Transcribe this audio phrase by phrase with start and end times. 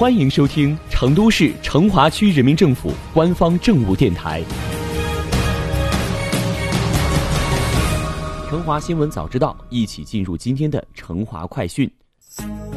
[0.00, 4.42] 欢迎收听成都市成华区人民政府官方政务电台
[8.48, 11.86] 《成华新闻早知道》，一起进入今天的成华快讯。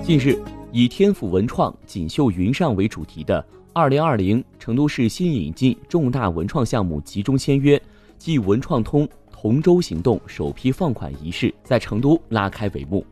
[0.03, 0.37] 近日，
[0.73, 7.81] 以“天府文创，锦绣云上”为主题的二零二零成都市新引进重大文创项目集中签约
[8.19, 13.05] 暨文创通同舟行动首批放款仪式在成都拉开帷幕。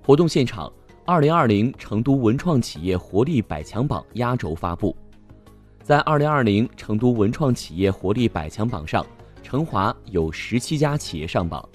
[0.00, 0.72] 活动现场。
[1.04, 4.96] 二零二零成都文创企业活力百强榜压轴发布，
[5.82, 9.04] 在二零二零成都文创企业活力百强榜上，
[9.42, 11.68] 成华有十七家企业上榜。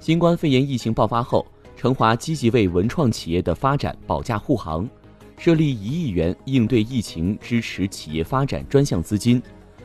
[0.00, 1.44] 新冠肺炎疫情爆发后，
[1.76, 4.88] 成华积极为文创企业的发展保驾护航，
[5.36, 9.40] 设立一亿元应对疫情支持企业发展专项资金，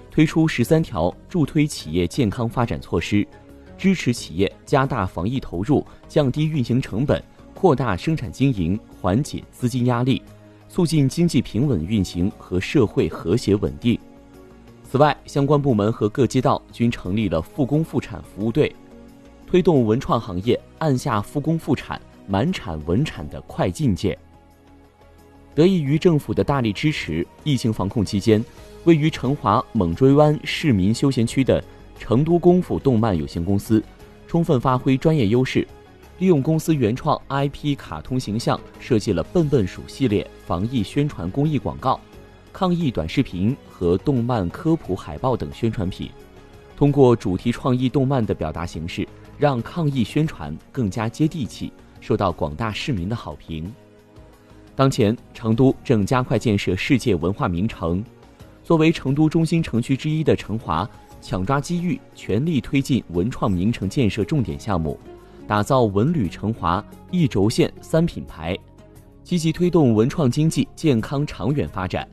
[0.10, 3.28] 推出十三条助推企业健康发展措施，
[3.78, 7.22] 支持企业加大防疫投入，降低运行成本。
[7.62, 10.20] 扩大生产经营，缓解资金压力，
[10.68, 14.00] 促进经济平稳运行和社会和谐稳定。
[14.84, 18.76] 此外，相关部门和各街道均成立了复工复产服务队，
[19.46, 24.18] 推动文创行业按下复工复产、满产稳产的快进键。
[25.54, 28.44] 得益于政府的大力支持，疫情防控期间，
[28.86, 31.64] 位于成华猛追湾市民休闲区的
[32.00, 33.84] 成都功夫动漫有限公司，
[34.26, 35.68] 充分发挥专业优势。
[36.22, 42.00] 利用公司原创 IP 卡通形象，设计了“笨笨鼠”系列防疫宣传公益广告、
[42.54, 46.12] 抗疫短视频和动漫科普海报等宣传品。
[46.78, 49.08] 通过主题创意动漫的表达形式，
[49.40, 53.74] 让抗疫宣传更加接地气，受到广大市民的好评。
[54.76, 58.04] 当前，成都正加快建设世界文化名城。
[58.64, 60.88] 作为成都中心城区之一的成华，
[61.20, 65.00] 抢抓机遇，全力推进文创名城建设重点项目。
[65.52, 68.58] 打造文旅成华一轴线三品牌，
[69.22, 72.08] 积极推动文创经济健康长远发展。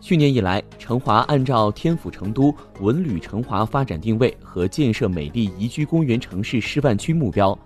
[0.00, 7.58] 去年以来，成华按照“天府成都，文旅成华”发展定位和建设美丽宜居公园城市示范区目标，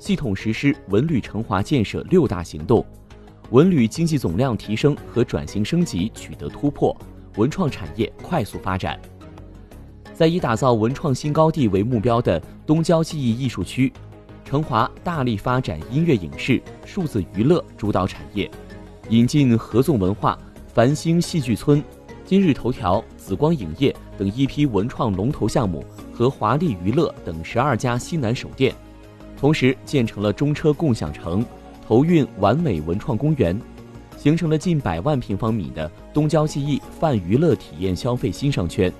[0.00, 2.84] 系统实施文旅成华建设六大行动，
[3.50, 6.92] 文旅经济总量提升和转型升级取得突破，
[7.36, 9.00] 文创产业快速发展。
[10.12, 13.92] 在以打造文创新高地为目标的东郊记忆艺术区。
[14.48, 18.50] 成华大力发展音乐影视、数字娱乐主导产业，
[19.10, 20.38] 引进合纵文化、
[20.72, 21.84] 繁星戏剧村、
[22.24, 28.74] 今日头条、紫光影业等一批文创龙头项目和华丽娱乐等十二家西南首店，
[29.38, 31.44] 同时建成了中车共享城、
[31.86, 33.60] 投运完美文创公园，
[34.16, 38.90] 形成了近百万平方米的东郊记忆泛娱乐体验消费新商圈。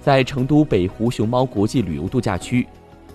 [0.00, 2.66] 在成都北湖熊猫国际旅游度假区。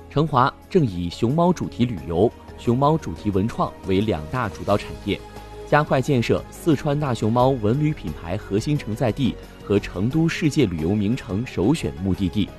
[0.09, 5.19] 成华正以熊猫主题旅游、熊猫主题文创为两大主导产业，
[5.67, 12.49] 加快建设四川大熊猫文旅品牌核心承载地和成都世界旅游名城首选目的地。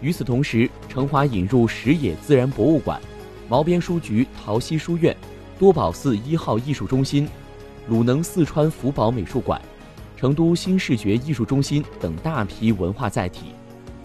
[0.00, 2.98] 与此同时，成华引入石野自然博物馆、
[3.46, 5.14] 毛边书局桃溪书院、
[5.58, 7.28] 多宝寺一号艺术中心、
[7.86, 9.60] 鲁能四川福宝美术馆、
[10.16, 13.52] 成都新视觉艺术中心等大批文化载体。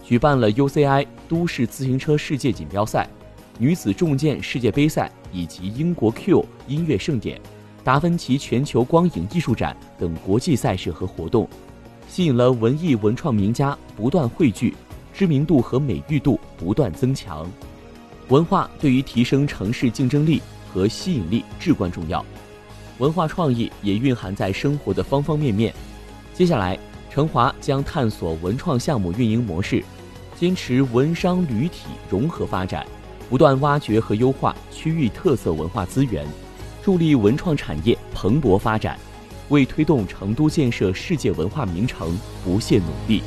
[0.08, 3.10] 举办了 UCI 都市自行车世界锦标赛、
[3.58, 7.42] 女子重剑世界杯赛以及英国 Q 音乐盛典、
[7.84, 11.50] 达芬奇全球光影艺术展等国际赛事和活动，
[12.08, 14.76] 吸引了文艺文创名家不断汇聚，
[15.12, 17.50] 知名度和美誉度不断增强。
[18.30, 20.40] 文化对于提升城市竞争力
[20.72, 22.24] 和吸引力至关重要，
[23.00, 25.74] 文化创意也蕴含在生活的方方面面。
[26.32, 26.78] 接下来，
[27.10, 29.84] 成华将探索文创项目运营模式。
[30.38, 32.86] 坚持文商旅体融合发展，
[33.30, 36.26] 不断挖掘和优化区域特色文化资源，
[36.84, 39.00] 助力文创产业蓬勃发展，
[39.50, 43.24] 为推动成都建设世界文化名城不懈努力。